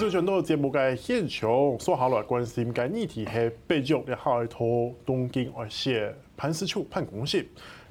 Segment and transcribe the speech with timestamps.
[0.00, 4.64] 继续转到节目嘅现场，说好了关心嘅议题系北约嘅下一套
[5.04, 7.44] 东京奥运判死囚判公刑，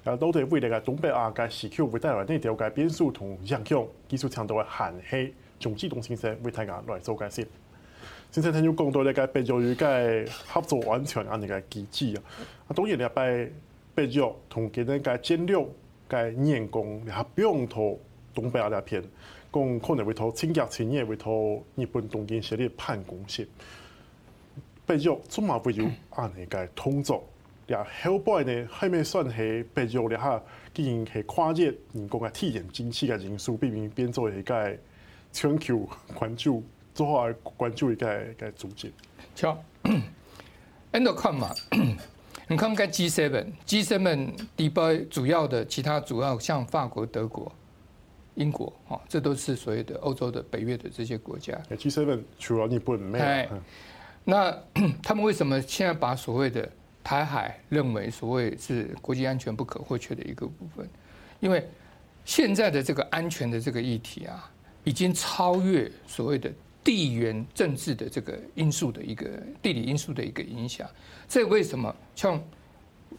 [0.04, 4.96] 然后都对未来嘅东北亚嘅时区会带来哪条嘅变数同影响，技术强度嘅限
[5.28, 7.48] 系中机动先生为大家来做解释。
[8.32, 12.24] 先生听咗讲到呢个北约与嘅合作安全啊，呢个机制啊，
[12.70, 13.48] 啊当然你拜
[13.94, 15.64] 北约同佢哋嘅战略
[16.10, 18.00] 嘅员工，你系不用投
[18.34, 19.04] 东北亚呢片。
[19.52, 23.48] 讲可能会投清洁青年，会投日本东京设立判公刑，
[24.86, 27.24] 北约总嘛会有安尼个动作。
[27.68, 30.42] 呀，后背呢还没算是北约了哈，
[30.74, 34.78] 竟然系跨越人工嘅体验经济嘅因素，避免变做一个
[35.32, 36.64] 全球关注，
[36.96, 38.92] 做好关注一个个组织。
[39.36, 39.56] 瞧，
[40.94, 41.56] end of come 嘛，
[42.48, 47.52] 你看个 G seven，G seven 底部主要的其他主要像法国、德国。
[48.40, 51.54] 英国，哈，这都是所谓的欧洲的北约的这些国家。
[51.72, 53.62] G7 除了日本没有。
[54.24, 54.58] 那
[55.04, 56.68] 他们为什么现在把所谓的
[57.04, 60.88] 台海认为所谓是国际安全不可或缺的一个部分？
[61.42, 61.68] 因为
[62.24, 64.50] 现在的这个安全的这个议题啊，
[64.86, 66.50] 已经超越所谓的
[66.82, 69.28] 地缘政治的这个因素的一个
[69.62, 70.90] 地理因素的一个影响。
[71.28, 72.42] 这为什么像？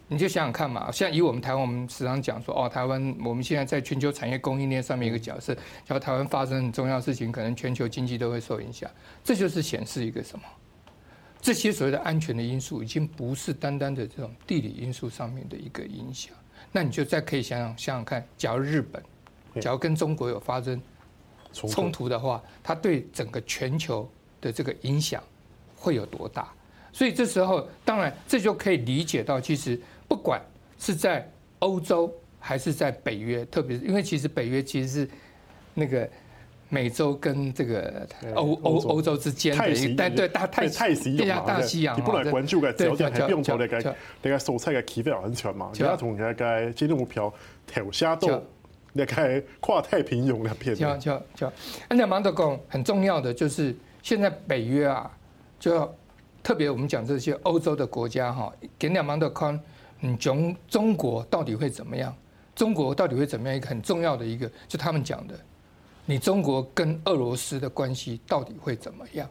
[0.09, 8.91] 你就想想看嘛，像以我们台湾，我们时常讲说，哦，台湾我们现在在全球产业供应链上面一个角色，假如台湾发生很重要的事情，可能全球经济都会受影响。
[9.23, 10.45] 这就是显示一个什么？
[11.41, 16.35] 这些所谓的安全的因素，已经不是单单的这种地理因素上面的一个影响。
[16.73, 19.03] 那你就再可以想想想想看，假如日本，
[19.61, 20.81] 假如跟中国有发生
[21.53, 24.07] 冲突的话，它对整个全球
[24.41, 25.23] 的这个影响
[25.77, 26.53] 会有多大？
[26.93, 30.41] 所以这时候，当然这就可以理解到，其实不管
[30.79, 31.29] 是在
[31.61, 35.09] 欧洲还是在北约，特别是因为其实北约其实是
[35.75, 36.09] 那个
[36.69, 45.71] 美洲跟这个欧欧欧洲之间的一个对大太太西洋大西洋，你不来关注个焦点，还不用投那个那个蔬菜的气氛安全嘛？
[45.75, 47.33] 你要从那个金融目标
[47.67, 48.43] 投下到
[48.93, 50.75] 那个跨太平洋那边。
[50.75, 51.53] 就就就，
[51.89, 55.11] 那两芒德讲很重要的就是现在北约啊，
[55.59, 55.95] 就要。
[56.43, 59.61] 特别我们讲这些欧洲的国家哈，给两方的看，
[60.01, 62.17] 你中中国到底会怎么样？
[62.55, 63.57] 中国到底会怎么样？
[63.57, 65.39] 一个很重要的一个，就他们讲的，
[66.07, 69.29] 你中国跟俄罗斯的关系到底会怎么样？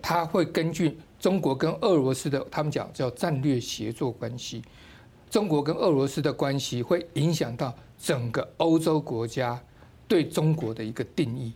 [0.00, 4.62] 他会根据中国跟俄罗斯的，他们讲叫战略协作关系，
[5.30, 9.60] 中国跟俄罗斯的关系会影响到整个欧洲国家
[10.06, 11.52] 对中国的一个定义。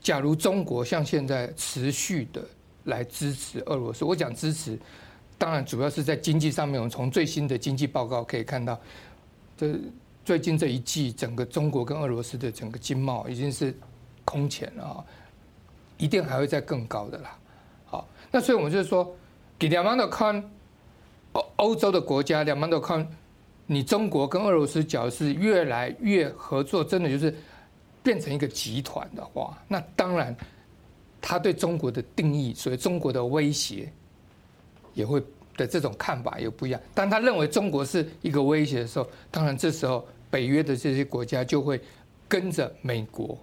[0.00, 2.42] 假如中国像现在持续的。
[2.86, 4.78] 来支持俄罗斯，我讲支持，
[5.38, 6.78] 当然主要是在经济上面。
[6.78, 8.80] 我们从最新的经济报告可以看到，
[9.56, 9.78] 这
[10.24, 13.74] 最近这一季，整个中国跟俄罗斯的整个经贸已经是
[14.24, 15.04] 空前了啊，
[15.98, 17.38] 一定还会再更高的啦。
[17.84, 19.14] 好，那所以我们就是说，
[19.58, 20.42] 给两方的看，
[21.32, 23.06] 欧欧洲的国家两方的看，
[23.66, 27.34] 你中国跟俄罗斯假如是越来越合作，真的就是
[28.02, 30.34] 变成一个集团的话，那当然。
[31.28, 33.92] 他对中国的定义，所以中国的威胁
[34.94, 35.20] 也会
[35.56, 36.80] 的这种看法也不一样。
[36.94, 41.80] 当他认为中国是一个威胁的时候，当然这时候北约的这些国家就会
[42.28, 43.36] 跟着美国，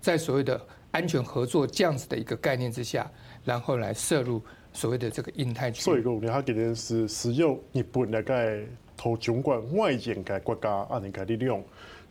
[0.00, 0.58] 在所谓的
[0.90, 3.06] 安全合作这样子的一个概念之下，
[3.44, 4.40] 然后来涉入
[4.72, 5.82] 所谓的这个印太区。
[5.82, 8.62] 所以讲，他今天是使用日本来个
[8.96, 11.62] 投中国外延个国家啊，那个力量。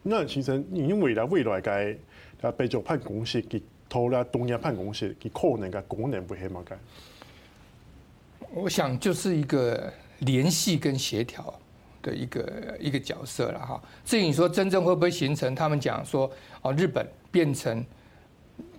[0.03, 1.97] 那其实你未来未来该
[2.41, 3.59] 啊，北约判公刑给。
[3.97, 6.75] 投了东亚判公司，佢可能个功能会系乜嘅？
[8.53, 11.51] 我想就是一个联系跟协调
[12.03, 13.81] 的一个一个角色了哈。
[14.05, 16.31] 至于你说真正会不会形成，他们讲说
[16.61, 17.83] 哦，日本变成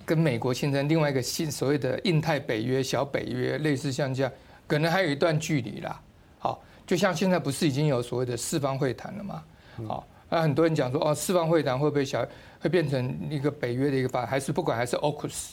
[0.06, 4.30] 跟美国形成另外一个新所谓的印太北约、小北约，类似像这样，
[4.68, 6.00] 可能还有一段距离啦。
[6.38, 9.42] 好，就像现在不是已经有所谓的四方会谈了吗？
[9.88, 10.06] 好。
[10.28, 12.22] 啊，很多人讲说，哦，四方会谈会不会小，
[12.60, 15.52] 会变成一个北约的一个法，还是不管还是 AUKUS，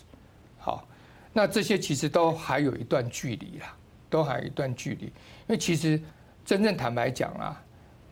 [0.57, 0.85] 好，
[1.31, 3.73] 那这些其实都还有一段距离啦，
[4.09, 5.05] 都还有一段距离。
[5.05, 5.13] 因
[5.47, 5.97] 为其实
[6.43, 7.63] 真正坦白讲啦，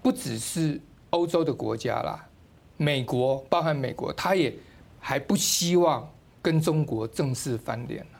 [0.01, 0.79] 不只是
[1.09, 2.25] 欧洲的国家啦，
[2.77, 4.53] 美国包含美国，他也
[5.01, 6.09] 还不希望
[6.41, 8.19] 跟中国正式翻脸了。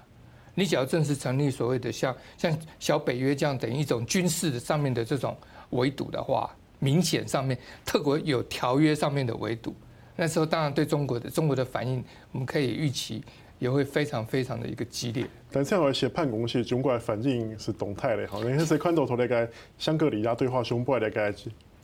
[0.54, 5.34] 你只要正式成立所谓的像像小北约这样等于一种军事的上面的这种
[5.69, 6.54] 围堵的话。
[6.83, 9.74] 明显上面，特国有条约上面的围堵，
[10.18, 12.03] 那时候当然对中国的中国的反应，
[12.33, 13.24] 我们可以预期
[13.57, 15.25] 也会非常非常的一个激烈。
[15.50, 21.33] 但这样来写判公是中国的反应是动态的哈，你看谁看到头那个香格里拉对话胸部那个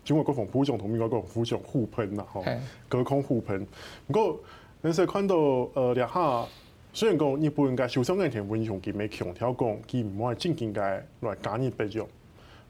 [0.04, 2.44] 中国国防部长同美国国防部长互喷呐哈，
[2.90, 3.66] 隔空互喷。
[4.08, 4.40] 不过，
[4.82, 5.36] 那谁看到
[5.74, 6.46] 呃两下
[6.92, 12.04] 虽然讲日本该首相岸田文雄佢没强调讲佢唔会正经该来加入北约。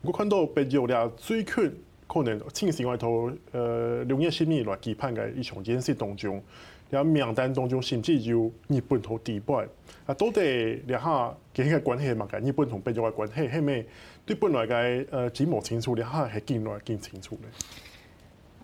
[0.01, 3.07] 我看到北约咧最近可能进行一套
[3.51, 6.41] 呃两页新闻来期盼嘅一场演习当中，
[6.89, 9.67] 然后名单当中甚至有日本同迪拜
[10.07, 10.41] 啊，到底
[10.87, 12.27] 两下佢嘅关系嘛？
[12.41, 13.85] 日本同北约嘅关系系咪
[14.25, 17.49] 对本来嘅呃几冇清楚，两下系更来更清楚咧？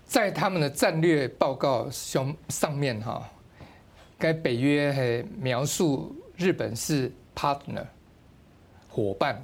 [0.05, 3.29] 在他们的战略报告上上面哈。
[4.17, 7.83] 该北约还描述日本是 partner
[8.89, 9.43] 伙伴，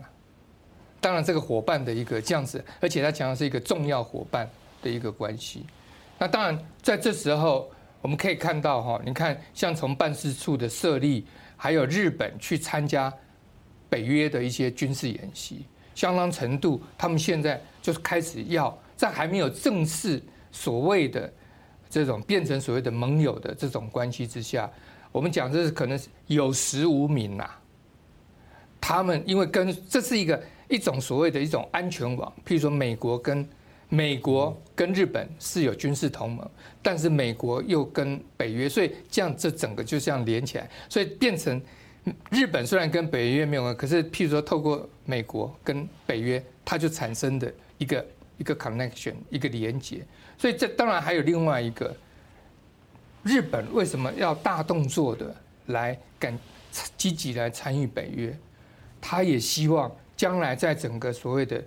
[1.02, 4.50] 当然这个伙伴的一个这样子，而且他讲的是一个重要伙伴
[4.82, 5.66] 的一个关系。
[6.18, 7.70] 那当然在这时候，
[8.02, 11.26] 我们可以看到哈，你看像从办事处的设立，
[11.58, 13.12] 还有日本去参加
[13.90, 15.66] 北约的一些军事演习，
[15.96, 21.30] 相当程度，他们现在就是开始要在还没有正式所谓的。
[21.94, 24.72] 这种变成所谓的盟友的这种关系之下，
[25.12, 27.52] 我们讲这是可能有实无名呐。
[28.80, 33.48] 他们因为跟这是一个一种所谓的一种安全网，譬如说美国跟
[33.90, 36.50] 美国跟日本是有军事同盟，
[36.82, 41.62] 但是美国又跟北约，所以这样这整个就这样连起来，所以变成
[42.30, 48.06] 日本虽然跟北约没有关，可是譬如说透过美国跟北约，它就产生的一个
[48.38, 50.04] 一个 connection 一个连接。
[50.38, 51.94] 所以这当然还有另外一个，
[53.24, 55.36] 日本为什么要大动作的
[55.66, 56.36] 来敢
[56.98, 58.36] 积极来参与北约？
[59.02, 59.92] 他也希望
[60.22, 61.64] 将来在整个所谓的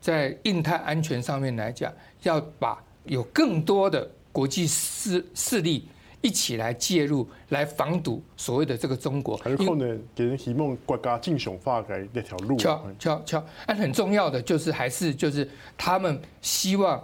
[0.00, 1.92] 在印太安全上面来讲，
[2.22, 5.86] 要把有更多的国际势势力
[6.22, 9.36] 一起来介入，来防堵所谓的这个中国。
[9.36, 12.56] 还是可能给人希望国家正常化的那条路。
[12.56, 15.46] 敲敲敲，但很重要的就是还是就是
[15.76, 16.98] 他们希望。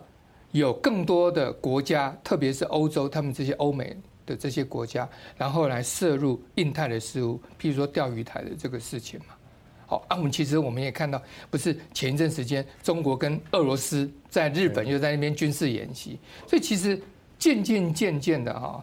[0.53, 3.95] 有更多的国家，特别是欧洲，他们这些欧美
[4.27, 9.35] 的这些国家，然后来涉入印太的事务，譬如说钓鱼台的这个事情嘛。
[9.93, 16.99] 好，啊，我们其实我们也看到，不是前一阵时间，中国跟俄罗斯在日本又在那边军事演习，所以其实
[17.39, 18.83] 渐渐渐渐的哈，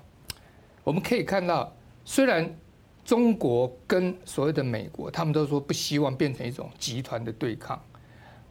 [0.83, 1.75] 我们可以看到，
[2.05, 2.55] 虽然
[3.03, 7.81] 中国跟所谓的美国，他们都说不希望变成一种集团的对抗，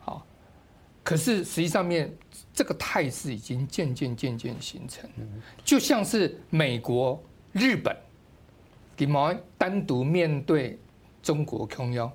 [0.01, 0.27] 好，
[1.05, 2.13] 可是实际上面。
[2.55, 5.09] 这个态势已经渐渐渐渐形成，
[5.65, 7.23] 就像是美国、
[7.53, 7.97] 日本，
[8.97, 10.77] 你毛单独面对
[11.23, 12.13] 中国控腰，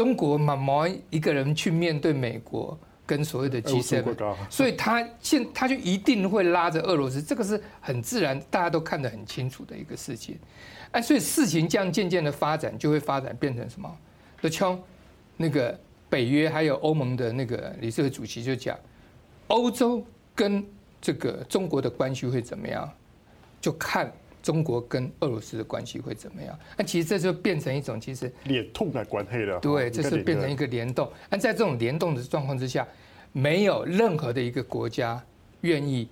[0.00, 4.02] 中国毛毛一个人去面对美国跟所谓的 G7，
[4.48, 10.38] 所以他现他就一定会拉着俄罗斯，这个是很自然，大家都看得很清楚的一个事情。
[10.92, 13.94] 哎，所以事情这样渐渐的发展，就会发展变成什么？
[14.40, 14.80] 的枪，
[15.36, 18.74] 那个北约还有欧盟的那个理事会主席就讲。
[19.48, 20.02] 欧洲
[20.34, 20.64] 跟
[20.98, 22.90] 这个中国的关系会怎么样？
[23.60, 24.10] 就看
[24.42, 26.58] 中国跟俄罗斯的关系会怎么样。
[26.76, 29.58] 那其实这就变成一种其实联动的关系了。
[29.60, 31.10] 对，这是变成一个联动。
[31.28, 32.86] 那在这种联动的状况之下，
[33.32, 35.22] 没有任何的一个国家
[35.62, 36.08] 愿意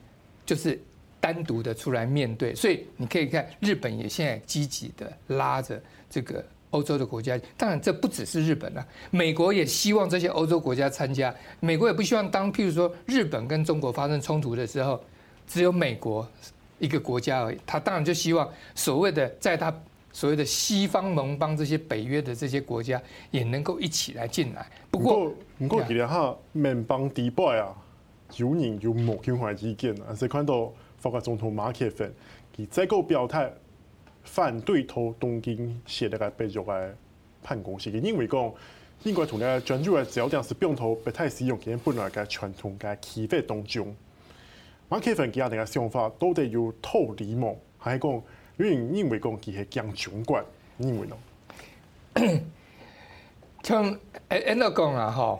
[0.47, 0.81] 就是
[1.21, 2.55] 单独的出来面对。
[2.55, 6.45] 所以你可以看，日本也现在积极的拉着这个。
[6.71, 11.35] 欧洲的国家，当然这不只是日本了，美国也希望这些欧洲国家参加。
[11.61, 15.03] 美国也不希望当譬如说日本跟中国发生冲突的时候，
[15.47, 16.29] 只有美国
[16.79, 17.59] 一个国家而已。
[17.67, 19.75] 他当然就希望所谓的在他
[20.13, 24.67] 所谓的西方盟邦这些北约的这些国家也能够一起来进来。
[24.91, 27.75] 不过，不过，其实哈，盟邦迪拜啊，
[28.37, 32.11] 有人有某种怀意见啊，是看到法国总统马克宏
[32.57, 33.53] 佢再个表态。
[34.25, 36.95] 反对投东京写那个北约的
[37.43, 38.53] 判公司，因为讲
[39.05, 43.97] 英国从那专注的焦点是不用投不太使用，佢本来嘅传统嘅企业当中，
[44.89, 50.43] 马克宏其他人嘅想法都得有透理嘛，还是讲有人认为讲佢系强中国，
[50.79, 51.19] 认为咯？
[53.63, 55.39] 像诶安乐讲啊，哈，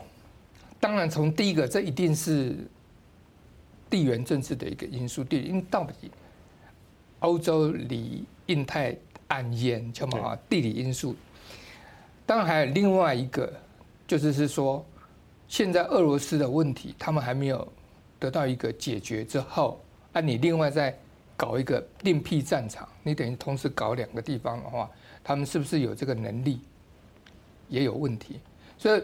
[0.79, 2.55] 当然从第一个，这一定是
[3.89, 6.11] 地缘政治的一个因素，地因为到底
[7.19, 8.25] 欧洲离。
[8.49, 11.15] 印太安延，叫嘛地理因素。
[12.25, 13.53] 当然还有另外一个，
[14.07, 14.83] 就是是说，
[15.47, 17.71] 现在俄罗斯的问题，他们还没有
[18.19, 20.93] 得到一个解决之后，啊，你另外再
[21.37, 24.89] 搞一个另辟战场，你等于同时搞两个地方的话，
[25.23, 26.59] 他们是不是有这个能力，
[27.67, 28.39] 也有问题。
[28.77, 29.01] 所以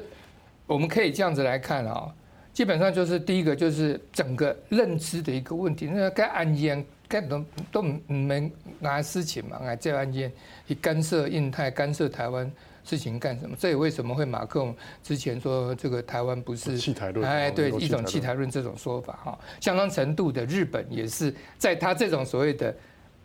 [0.67, 2.13] 我们可以这样子来看啊，
[2.53, 6.85] 基本上就是第一个就是整个认知的一个问题，那该安延。
[7.07, 10.31] 干都都没拿事情嘛，来这案件
[10.67, 12.51] 去干涉印太、干涉台湾
[12.85, 13.57] 事情干什么？
[13.59, 14.73] 这也为什么会马克龙
[15.03, 17.27] 之前说这个台湾不是弃台论？
[17.27, 22.73] 哎，对，一种弃台论这种说法哈，相当程度的日本也是在他这种所谓的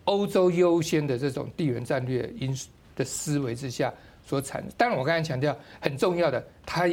[0.05, 3.93] 欧洲优先的这种地缘战略因素的思维之下
[4.25, 4.63] 所产。
[4.75, 6.89] 当然，我刚才强调很重要的，他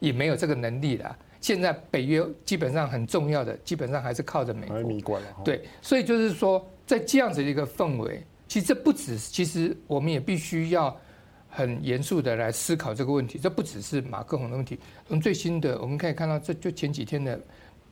[0.00, 1.16] 也没有这个能力了。
[1.40, 4.66] 现在北约基本上很重要的，基本上还是靠着美
[5.02, 5.20] 国。
[5.44, 11.00] 对，所以就是说，在这样子的一个氛围，其实这不止，其实我们也必须要
[11.48, 13.38] 很严肃的来思考这个问题。
[13.38, 14.78] 这不只是马克宏的问题。
[15.06, 17.40] 从最新的我们可以看到，这就前几天的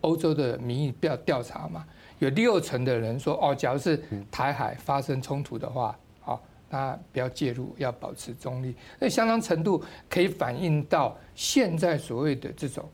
[0.03, 1.85] 欧洲的民意调调查嘛，
[2.19, 8.75] 有六成的人说，哦，假如是台海发生冲突的话，好，那不要介入，要保持中立。
[8.99, 12.89] 那相当程度可以反映到现在所谓的这种。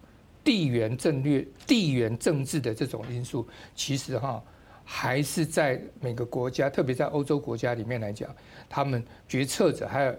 [0.45, 4.43] 地缘战略、地缘政治的这种因素，其实哈
[4.83, 8.29] 还是在每个国家，特别在欧洲国家里面来讲，
[8.69, 10.15] 他们决策者还有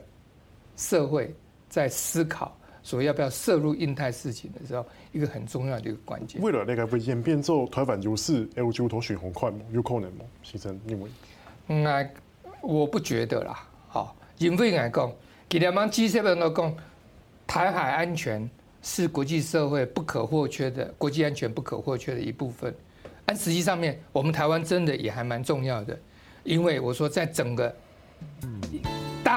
[0.75, 1.33] 社会
[1.69, 6.41] 在思考说要不要涉入印太事情的时候，一个很重要的一个关键。
[6.41, 9.59] 为了那个会演变做台湾优势，欧洲头选红快吗？
[9.71, 10.25] 有可能吗？
[10.41, 11.09] 先生，认为？
[11.67, 12.09] 嗯，
[12.61, 13.67] 我不觉得啦。
[13.87, 15.11] 好，因为来讲，
[15.49, 16.75] 其他帮 G7 都讲
[17.47, 18.49] 台海安全。
[18.85, 22.75] 是国际社会不可或缺的，国际安全不可或缺的一部分。
[23.25, 25.97] 但实际上面，我们台湾真的也还蛮重要的，
[26.43, 27.73] 因为我说在整个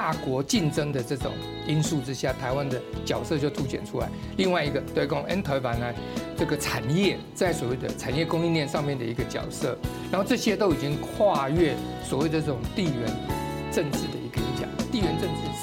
[0.06, 1.32] 大国竞争的这种
[1.66, 4.08] 因素之下，台湾的角色就凸显出来。
[4.36, 5.92] 另外一个，对公 N 台版呢，
[6.38, 9.76] 这个产业在所谓的产业供应链上面的一个角色，
[10.12, 12.92] 然后这些都已经跨越所谓的这种地缘
[13.72, 15.55] 政治的一个影响，地缘政治。